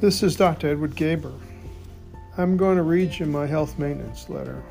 [0.00, 0.68] This is Dr.
[0.68, 1.38] Edward Gaber.
[2.38, 4.62] I'm going to read you my health maintenance letter.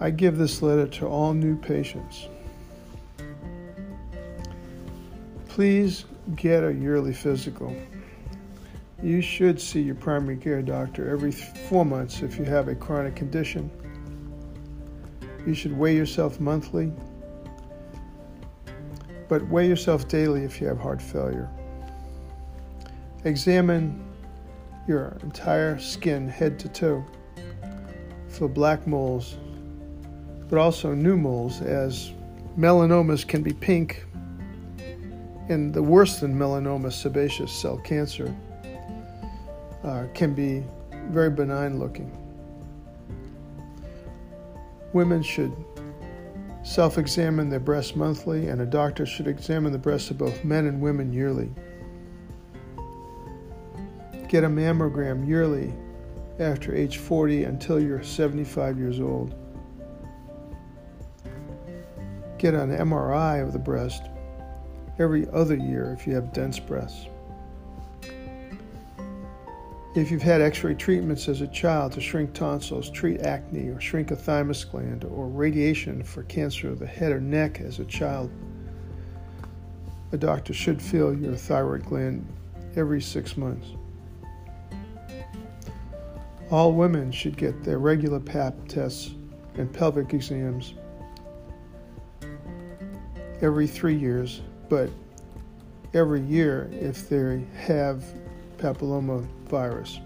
[0.00, 2.26] I give this letter to all new patients.
[5.46, 7.76] Please get a yearly physical.
[9.00, 13.14] You should see your primary care doctor every four months if you have a chronic
[13.14, 13.70] condition.
[15.46, 16.92] You should weigh yourself monthly,
[19.28, 21.48] but weigh yourself daily if you have heart failure.
[23.26, 24.04] Examine
[24.86, 27.04] your entire skin, head to toe,
[28.28, 29.36] for black moles,
[30.48, 32.12] but also new moles, as
[32.56, 34.04] melanomas can be pink,
[35.48, 38.32] and the worse than melanoma, sebaceous cell cancer,
[39.82, 40.62] uh, can be
[41.10, 42.16] very benign looking.
[44.92, 45.52] Women should
[46.62, 50.66] self examine their breasts monthly, and a doctor should examine the breasts of both men
[50.66, 51.50] and women yearly.
[54.28, 55.72] Get a mammogram yearly
[56.40, 59.34] after age 40 until you're 75 years old.
[62.36, 64.02] Get an MRI of the breast
[64.98, 67.06] every other year if you have dense breasts.
[69.94, 73.80] If you've had x ray treatments as a child to shrink tonsils, treat acne, or
[73.80, 77.84] shrink a thymus gland, or radiation for cancer of the head or neck as a
[77.84, 78.30] child,
[80.12, 82.26] a doctor should feel your thyroid gland
[82.74, 83.68] every six months.
[86.50, 89.14] All women should get their regular pap tests
[89.56, 90.74] and pelvic exams
[93.42, 94.90] every three years, but
[95.92, 98.04] every year if they have
[98.58, 99.98] papilloma virus.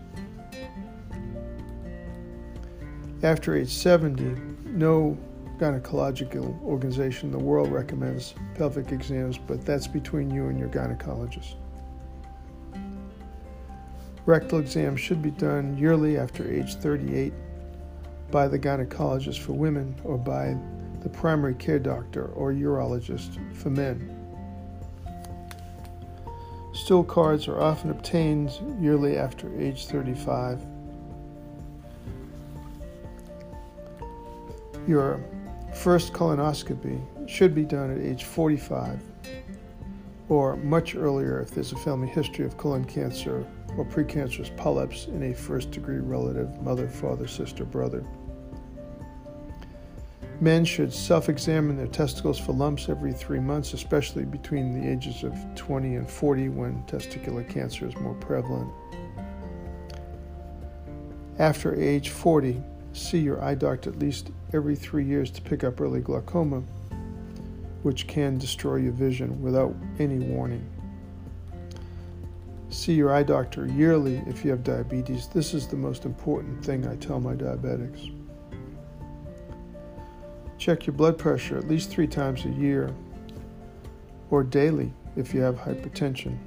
[3.22, 5.18] After age 70, no
[5.58, 11.56] gynecological organization in the world recommends pelvic exams, but that's between you and your gynecologist.
[14.26, 17.32] Rectal exams should be done yearly after age 38
[18.30, 20.56] by the gynecologist for women or by
[21.02, 24.16] the primary care doctor or urologist for men.
[26.72, 30.60] Stool cards are often obtained yearly after age 35.
[34.86, 35.20] Your
[35.74, 39.02] first colonoscopy should be done at age 45
[40.28, 43.44] or much earlier if there's a family history of colon cancer
[43.76, 48.04] or precancerous polyps in a first degree relative, mother, father, sister, brother.
[50.40, 55.22] Men should self examine their testicles for lumps every three months, especially between the ages
[55.22, 58.72] of 20 and 40 when testicular cancer is more prevalent.
[61.38, 62.62] After age 40,
[62.94, 66.62] see your eye doctor at least every three years to pick up early glaucoma,
[67.82, 70.66] which can destroy your vision without any warning.
[72.70, 75.26] See your eye doctor yearly if you have diabetes.
[75.26, 78.14] This is the most important thing I tell my diabetics.
[80.56, 82.94] Check your blood pressure at least three times a year
[84.30, 86.38] or daily if you have hypertension.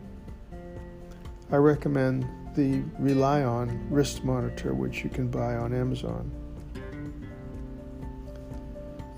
[1.51, 2.25] I recommend
[2.56, 6.31] the ReliOn wrist monitor, which you can buy on Amazon.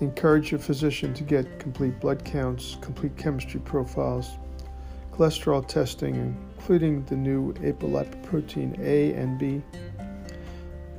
[0.00, 4.32] Encourage your physician to get complete blood counts, complete chemistry profiles,
[5.12, 9.62] cholesterol testing, including the new apolipoprotein A and B,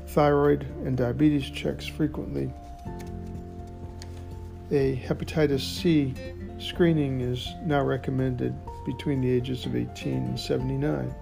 [0.08, 2.50] thyroid and diabetes checks frequently,
[4.72, 6.14] a hepatitis C
[6.58, 8.56] screening is now recommended
[8.86, 11.14] between the ages of 18 and 79.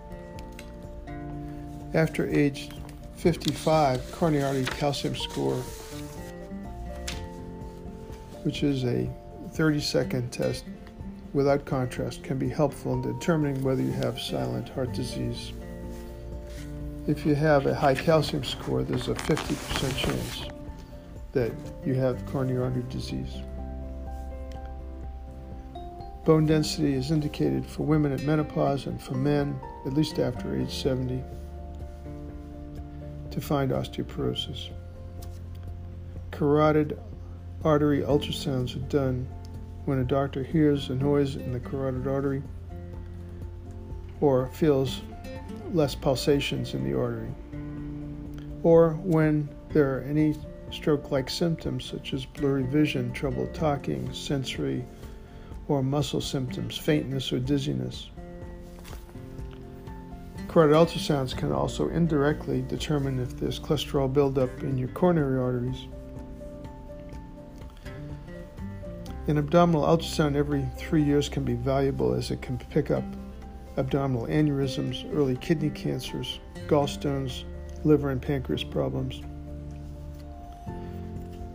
[1.96, 2.70] After age
[3.16, 5.56] 55, coronary artery calcium score,
[8.44, 9.10] which is a
[9.54, 10.66] 30 second test
[11.36, 15.52] without contrast, can be helpful in determining whether you have silent heart disease.
[17.08, 20.46] If you have a high calcium score, there's a 50% chance
[21.34, 21.52] that
[21.86, 23.34] you have coronary artery disease.
[26.24, 30.74] Bone density is indicated for women at menopause and for men at least after age
[30.74, 31.22] 70
[33.32, 34.70] to find osteoporosis.
[36.32, 36.98] Carotid
[37.64, 39.28] artery ultrasounds are done
[39.86, 42.42] when a doctor hears a noise in the carotid artery
[44.22, 45.02] or feels
[45.74, 47.34] less pulsations in the artery,
[48.64, 50.36] or when there are any
[50.72, 54.84] stroke like symptoms such as blurry vision, trouble talking, sensory
[55.68, 58.10] or muscle symptoms, faintness or dizziness.
[60.48, 65.88] Carotid ultrasounds can also indirectly determine if there's cholesterol buildup in your coronary arteries.
[69.28, 73.04] An abdominal ultrasound every three years can be valuable as it can pick up
[73.78, 77.44] abdominal aneurysms, early kidney cancers, gallstones,
[77.84, 79.22] liver and pancreas problems.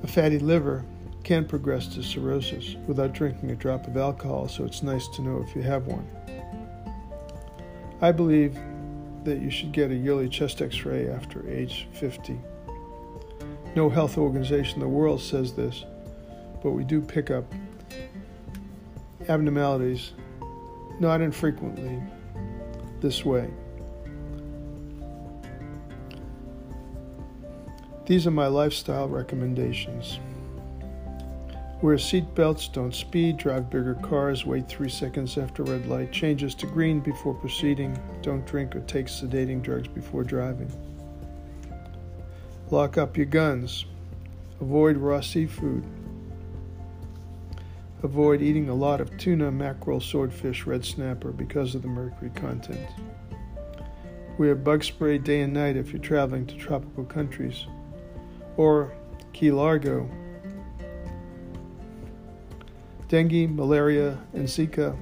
[0.03, 0.85] A fatty liver
[1.23, 5.45] can progress to cirrhosis without drinking a drop of alcohol, so it's nice to know
[5.47, 6.07] if you have one.
[8.01, 8.59] I believe
[9.25, 12.41] that you should get a yearly chest x ray after age 50.
[13.77, 15.85] No health organization in the world says this,
[16.63, 17.45] but we do pick up
[19.29, 20.13] abnormalities
[20.99, 22.01] not infrequently
[23.01, 23.49] this way.
[28.07, 30.19] These are my lifestyle recommendations.
[31.81, 36.55] Wear seat belts, don't speed, drive bigger cars, wait three seconds after red light, changes
[36.57, 40.71] to green before proceeding, don't drink or take sedating drugs before driving.
[42.71, 43.87] Lock up your guns,
[44.61, 45.87] avoid raw seafood,
[48.03, 52.89] avoid eating a lot of tuna, mackerel, swordfish, red snapper because of the mercury content.
[54.39, 57.67] Wear bug spray day and night if you're traveling to tropical countries,
[58.57, 58.93] or
[59.33, 60.09] Key Largo
[63.11, 64.97] Dengue, malaria, and Zika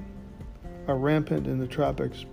[0.87, 2.25] are rampant in the tropics.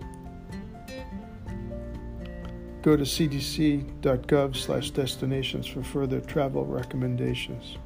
[2.81, 7.77] Go to cdc.gov slash destinations for further travel recommendations.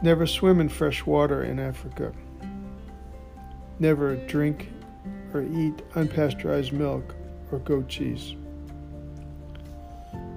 [0.00, 2.12] Never swim in fresh water in Africa.
[3.80, 4.70] Never drink
[5.34, 7.14] or eat unpasteurized milk
[7.50, 8.36] or goat cheese.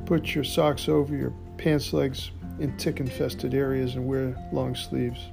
[0.05, 5.27] Put your socks over your pants legs in tick infested areas and wear long sleeves.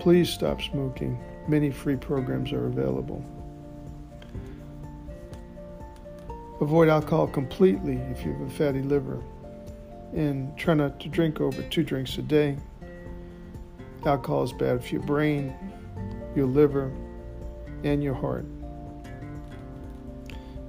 [0.00, 1.18] Please stop smoking.
[1.46, 3.24] Many free programs are available.
[6.60, 9.22] Avoid alcohol completely if you have a fatty liver.
[10.12, 12.56] And try not to drink over two drinks a day.
[14.06, 15.54] Alcohol is bad for your brain,
[16.34, 16.92] your liver,
[17.84, 18.46] and your heart.